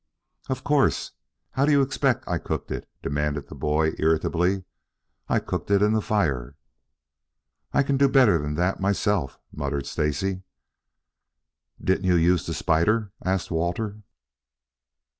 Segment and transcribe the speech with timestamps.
[0.49, 1.11] "Of course.
[1.51, 4.63] How do you expect I cooked it?" demanded the boy irritably.
[5.29, 6.55] "I cooked it in the fire."
[7.71, 10.41] "I could do better'n that myself," muttered Stacy.
[11.79, 14.01] "Didn't you use the spider?" asked Walter.